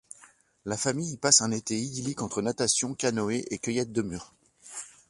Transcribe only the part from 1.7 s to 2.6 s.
idyllique, entre